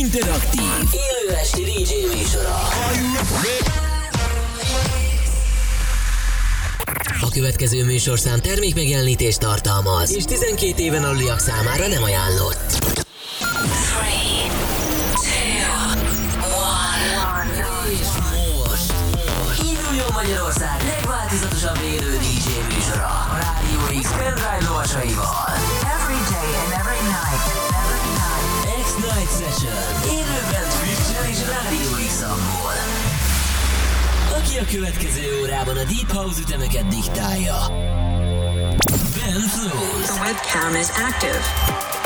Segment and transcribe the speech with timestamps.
[0.00, 0.62] interaktív,
[0.92, 2.58] élő esti DJ műsora.
[7.20, 12.96] A következő műsorszám termékmegjelenítést tartalmaz, és 12 éven aluliak számára nem ajánlott.
[17.34, 17.92] 3, 2, 1.
[17.92, 18.06] És
[18.68, 18.92] most,
[19.46, 20.82] most induljon Magyarország
[29.60, 30.12] Session.
[30.12, 32.22] Élőben Twitch-en és Rádió x
[34.38, 37.56] Aki a következő órában a Deep House ütemeket diktálja.
[39.14, 40.06] Ben Flows.
[40.06, 41.99] The webcam is active.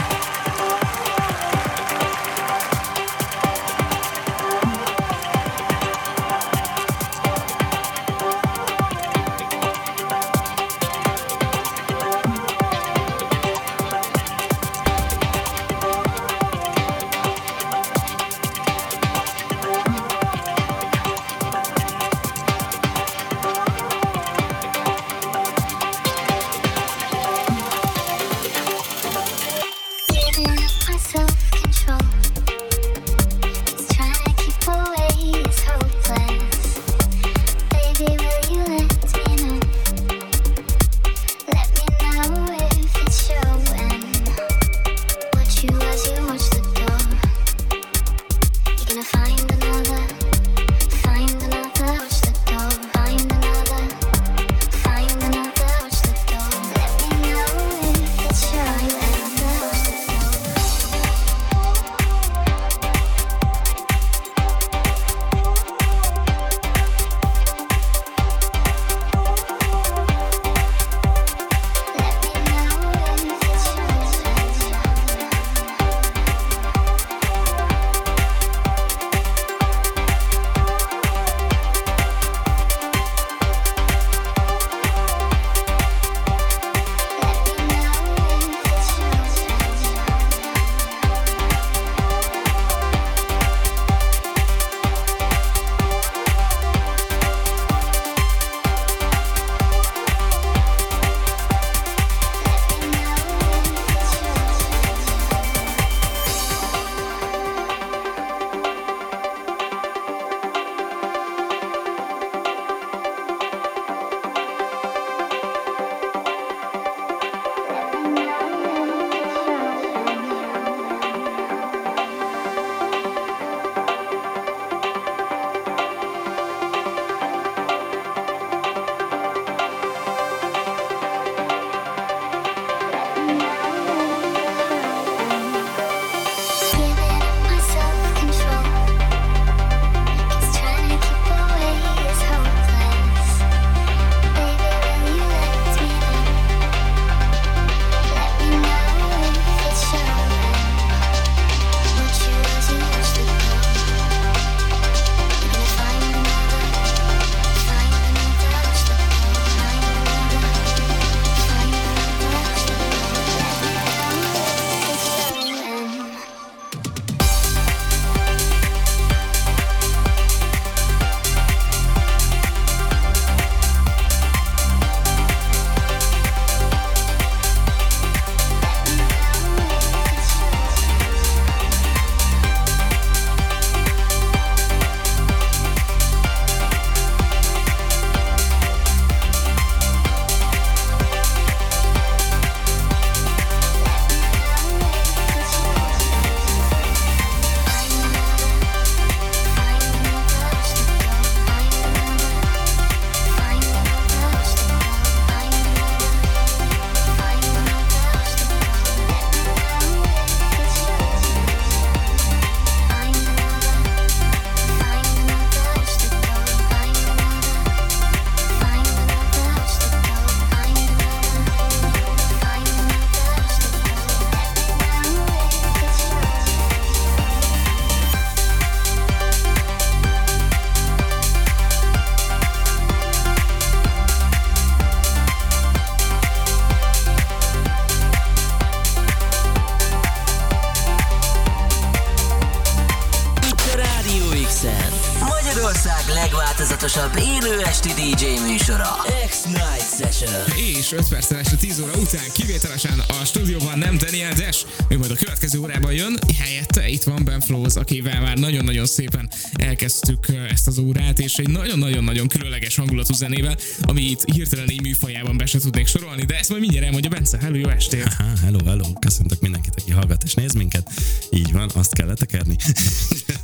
[261.35, 266.25] És egy nagyon-nagyon-nagyon különleges hangulatú zenével, ami itt hirtelen így műfajában be se tudnék sorolni,
[266.25, 267.39] de ezt majd mindjárt elmondja Bence.
[267.39, 268.05] Hello, jó estét!
[268.19, 270.91] Aha, hello, hello, köszöntök mindenkit, aki hallgat és néz minket.
[271.31, 272.57] Így van, azt kell letekerni.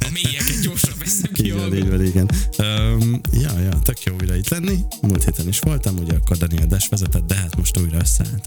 [0.01, 1.45] A mélyeket gyorsan veszem ki.
[1.45, 2.31] így van, így van, igen.
[2.59, 4.79] Um, ja, ja, tök jó újra itt lenni.
[5.01, 8.40] Múlt héten is voltam, ugye akkor Daniel Des vezetett, de hát most újra összeállt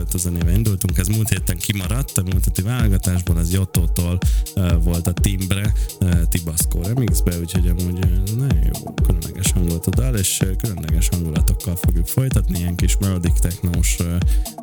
[0.00, 4.18] Különleges hangulatú zenével indultunk, ez múlt héten kimaradt, a múlt heti válogatásból, az Jottótól
[4.54, 5.72] uh, volt a Timbre,
[6.28, 7.98] Tibasco remixbe, úgyhogy amúgy
[8.36, 13.96] nagyon jó, különleges hangulatú dal, és uh, különleges hangulatokkal fogjuk folytatni, ilyen kis melodic technós,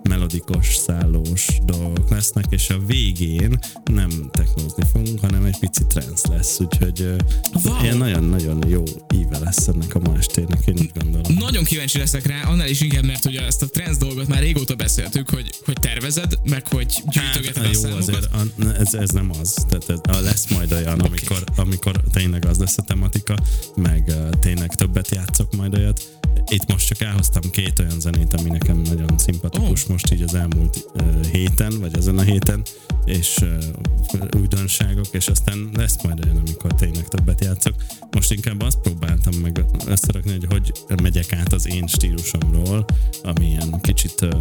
[0.09, 6.59] melodikos, szállós dolgok lesznek, és a végén nem technózni fogunk, hanem egy pici trance lesz,
[6.59, 7.15] úgyhogy
[7.63, 7.83] Wow.
[7.83, 8.83] ilyen nagyon-nagyon jó
[9.15, 11.33] íve lesz ennek a ma estének, én úgy gondolom.
[11.39, 14.75] Nagyon kíváncsi leszek rá, annál is inkább, mert ugye ezt a trends dolgot már régóta
[14.75, 18.07] beszéltük, hogy, hogy tervezed, meg hogy gyűjtögeted Hát, a jó, számokat.
[18.07, 19.65] azért a, ez, ez nem az.
[19.69, 23.35] Tehát a, lesz majd olyan, amikor, amikor tényleg az lesz a tematika,
[23.75, 26.19] meg uh, tényleg többet játszok majd olyat.
[26.49, 29.91] Itt most csak elhoztam két olyan zenét, ami nekem nagyon szimpatikus Ó.
[29.91, 32.61] most így az elmúlt uh, héten, vagy ezen a héten,
[33.05, 37.75] és uh, újdonságok, és aztán lesz majd olyan, amikor tényleg többet játszok.
[38.11, 40.45] Most inkább azt próbáltam meg összerakni, hogy
[40.87, 42.85] hogy megyek át az én stílusomról,
[43.23, 44.31] ami ilyen kicsit uh,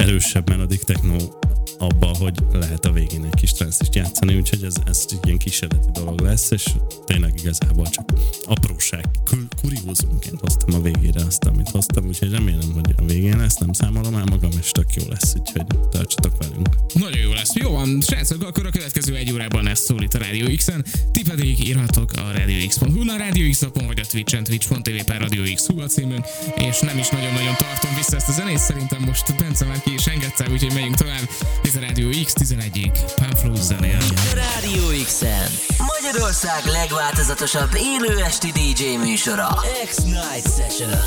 [0.00, 1.16] erősebb melodic techno
[1.78, 5.38] abba, hogy lehet a végén egy kis trance is játszani, úgyhogy ez, ez egy ilyen
[5.38, 6.64] kísérleti dolog lesz, és
[7.06, 8.12] tényleg igazából csak
[8.44, 13.56] apróság, kur- kuriózumként hoztam a végére azt, amit hoztam, úgyhogy remélem, hogy a végén lesz,
[13.56, 16.68] nem számolom el magam, és tök jó lesz, úgyhogy tartsatok velünk.
[16.94, 17.54] Nagyon jó lesz.
[17.54, 20.84] Jó van, srácok, akkor a következő egy órában ez szól itt a Radio X-en.
[21.12, 25.66] Ti pedig írhatok a radiox.hu, a Radio X vagy a Twitch-en, twitch.tv per Radio X
[25.88, 26.24] címünk,
[26.56, 30.46] és nem is nagyon-nagyon tartom vissza ezt a zenét, szerintem most Bence már is engedte,
[30.50, 31.28] úgyhogy megyünk tovább.
[31.62, 33.98] Ez a Radio X 11-ig, Pamflus zenél.
[34.34, 35.50] Rádió X-en.
[35.78, 39.48] Magyarország legváltozatosabb élő esti DJ műsora.
[39.86, 40.98] X-Night Session.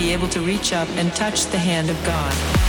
[0.00, 2.59] be able to reach up and touch the hand of God.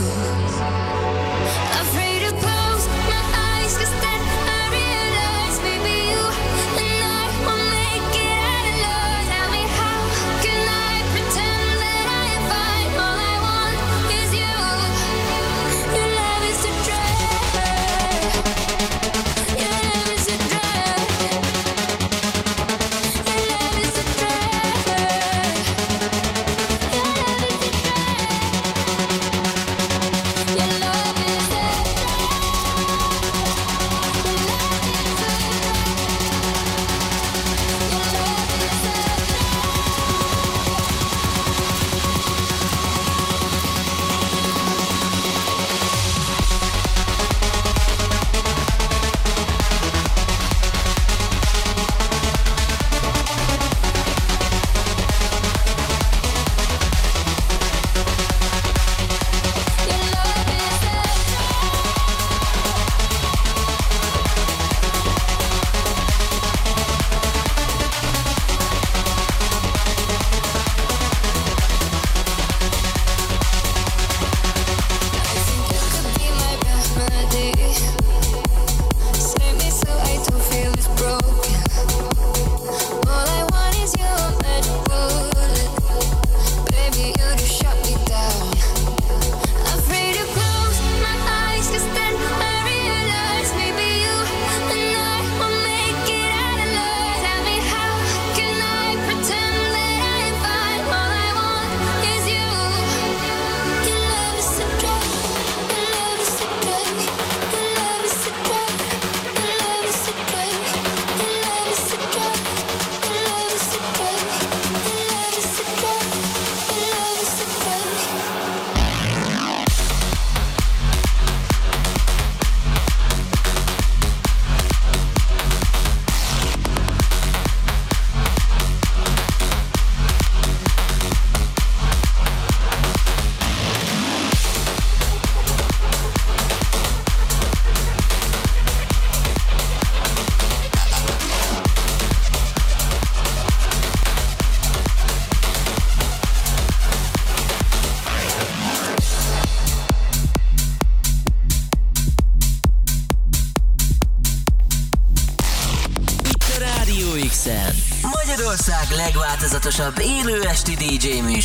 [0.00, 0.79] love.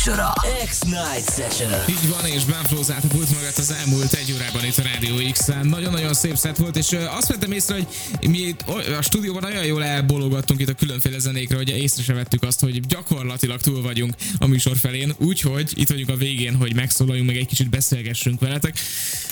[0.06, 0.32] műsora.
[0.64, 1.70] X-Night Session.
[1.88, 5.48] Így van, és bánflóz a pult mögött az elmúlt egy órában itt a Rádió x
[5.48, 5.66] -en.
[5.66, 7.86] Nagyon-nagyon szép szett volt, és azt vettem észre, hogy
[8.30, 8.56] mi
[8.98, 12.80] a stúdióban nagyon jól elbologattunk itt a különféle zenékre, hogy észre sem vettük azt, hogy
[12.80, 17.46] gyakorlatilag túl vagyunk a műsor felén, úgyhogy itt vagyunk a végén, hogy megszólaljunk, meg egy
[17.46, 18.78] kicsit beszélgessünk veletek.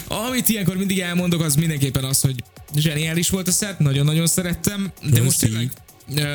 [0.07, 2.43] Amit ilyenkor mindig elmondok, az mindenképpen az, hogy
[2.75, 5.71] zseniális volt a szett, nagyon-nagyon szerettem, de most tényleg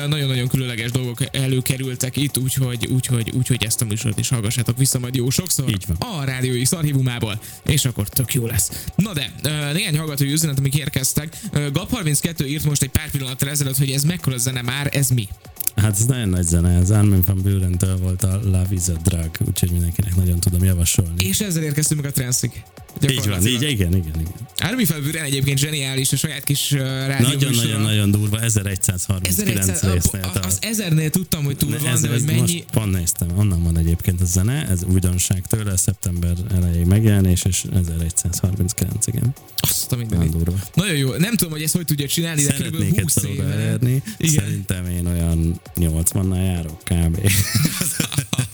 [0.07, 5.15] nagyon-nagyon különleges dolgok előkerültek itt, úgyhogy, úgyhogy, úgyhogy ezt a műsort is hallgassátok vissza majd
[5.15, 5.97] jó sokszor Így van.
[6.19, 8.85] a Rádió X archívumából, és akkor tök jó lesz.
[8.95, 9.33] Na de,
[9.73, 11.37] néhány hallgatói üzenet, amik érkeztek.
[11.51, 15.27] Ö, Gap32 írt most egy pár pillanattal ezelőtt, hogy ez mekkora zene már, ez mi?
[15.75, 19.29] Hát ez nagyon nagy zene, az Armin van Buren-től volt a Love is a Drug,
[19.47, 21.25] úgyhogy mindenkinek nagyon tudom javasolni.
[21.25, 22.63] És ezzel érkeztünk meg a transzig.
[23.09, 24.49] Így van, így, igen, igen, igen.
[24.57, 30.45] Armin van Buren egyébként zseniális, a saját kis rádió Nagyon-nagyon-nagyon durva, 1139 résznél az, tart.
[30.45, 32.39] az ezernél tudtam, hogy túl van, de hogy mennyi...
[32.39, 37.65] Most pont néztem, onnan van egyébként a zene, ez újdonság tőle, szeptember elejé megjelenés, és
[37.73, 39.33] 1139, igen.
[39.57, 40.43] Azt a Nagyon mindenit.
[40.43, 40.59] durva.
[40.73, 41.15] Nagyon jó.
[41.15, 42.57] Nem tudom, hogy ezt hogy tudja csinálni, de kb.
[42.57, 43.43] Szeretnék 20 egyszer éve.
[43.43, 44.33] oda elérni, Igen.
[44.33, 47.19] szerintem én olyan 80-nal járok kb.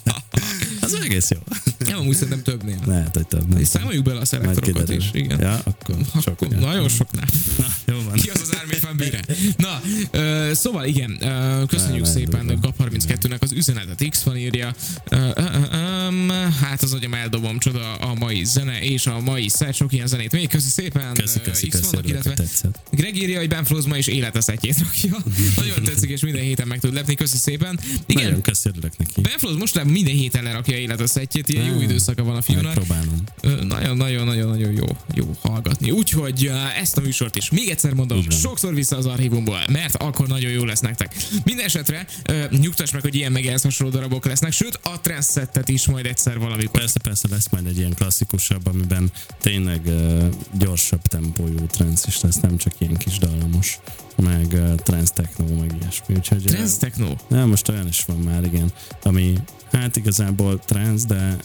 [0.82, 1.38] az egész jó.
[1.88, 2.78] Nem, amúgy szerintem többnél.
[2.86, 3.48] Lehet, hogy több.
[3.48, 4.26] nem És számoljuk bele a
[4.62, 4.96] kiderül.
[4.96, 5.10] is.
[5.14, 5.40] Igen.
[5.42, 6.42] Ja, akkor sok.
[6.42, 7.26] Akkor nagyon soknál.
[7.58, 8.14] Na, jó van.
[8.14, 8.47] Ki az az
[8.82, 9.26] Van Buren?
[9.58, 12.74] Na, ö, szóval igen, ö, köszönjük szépen durva.
[12.78, 14.10] GAP32-nek az üzenetet.
[14.10, 14.76] X van írja.
[15.10, 15.76] Ö, ö, ö,
[16.08, 16.30] öm,
[16.62, 20.32] hát az agyam eldobom, csoda a mai zene és a mai szert, sok ilyen zenét.
[20.32, 21.14] Még köszi szépen.
[21.14, 22.36] Köszi, Ö, köszi, X vannak, illetve.
[22.92, 25.18] Greg írja, hogy Ben Flows ma is életeszetjét rakja.
[25.64, 27.16] Nagyon tetszik, és minden héten meg tud lepni.
[27.16, 27.80] Köszi szépen.
[28.06, 29.22] Igen, Nagyon köszi, neki.
[29.22, 32.64] Ben Flows mostanában minden héten lerakja életeszetjét, ilyen jó időszaka van a fiúnak.
[32.64, 33.24] Megpróbálom.
[33.42, 35.92] Ö, Nagyon-nagyon-nagyon jó, jó hallgatni.
[35.92, 38.38] Úgyhogy ö, ezt a műsort is még egyszer mondom, van.
[38.58, 41.16] Sokszor vissza az archívumból, mert akkor nagyon jó lesz nektek.
[41.44, 45.70] Minden esetre ö, nyugtass meg, hogy ilyen meg ehhez hasonló darabok lesznek, sőt a trendsettet
[45.70, 46.80] is majd egyszer valamikor.
[46.80, 50.24] Persze, persze lesz majd egy ilyen klasszikusabb, amiben tényleg uh,
[50.58, 53.80] gyorsabb tempójú trance is lesz, nem csak ilyen kis dallamos,
[54.16, 56.16] meg uh, trance techno, meg ilyesmi.
[56.16, 57.16] Úgyhogy, uh, Trance techno.
[57.28, 58.72] Nem, most olyan is van már, igen,
[59.04, 59.34] ami
[59.72, 61.38] hát igazából trance, de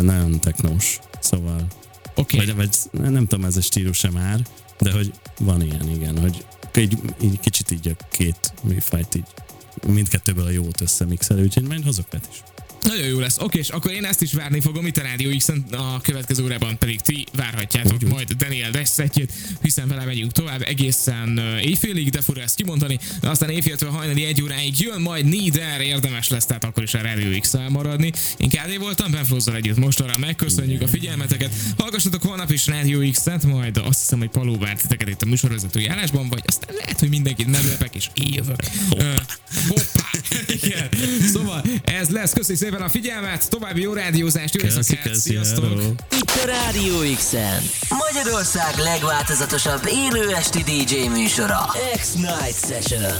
[0.00, 1.66] nagyon technós, szóval
[2.14, 2.36] Oké.
[2.36, 2.70] Vagy, vagy
[3.10, 4.40] nem tudom, ez a stílus sem már,
[4.78, 6.44] de hogy van ilyen, igen, hogy
[6.76, 9.26] így, így kicsit így a két műfajt így
[9.86, 12.42] mindkettőből a jót összemixelő, úgyhogy majd hozok is.
[12.88, 13.38] Nagyon jó lesz.
[13.38, 16.78] Oké, és akkor én ezt is várni fogom itt a Rádió x a következő órában
[16.78, 19.32] pedig ti várhatjátok Úgy, majd Daniel Dessetjét,
[19.62, 24.42] hiszen vele megyünk tovább egészen éjfélig, de fura ezt kimondani, de aztán éjféltől hajnali egy
[24.42, 28.12] óráig jön, majd Nieder érdemes lesz, tehát akkor is a Rádió x maradni.
[28.36, 31.54] Én KD voltam, Ben Flozzal együtt most arra megköszönjük a figyelmeteket.
[31.76, 35.86] Hallgassatok holnap is Rádió X-et, majd azt hiszem, hogy Paló vár titeket itt a műsorvezetői
[35.86, 38.60] állásban, vagy aztán lehet, hogy mindenkit meglepek, és így jövök.
[38.96, 39.14] Ö,
[39.68, 40.08] Hoppá!
[42.08, 42.32] Ez lesz.
[42.32, 45.64] Köszönjük szépen a figyelmet, további jó rádiózást, jó Köszi, éjszakát, köszi, sziasztok!
[45.64, 45.90] hello.
[46.10, 47.62] Itt a Rádió X-en.
[47.88, 51.74] Magyarország legváltozatosabb élő esti DJ műsora.
[51.96, 53.12] X-Night Session.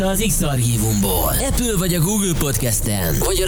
[0.00, 1.34] Vissza az X-Archívumból.
[1.48, 3.38] Apple vagy a Google Podcast-en, vagy a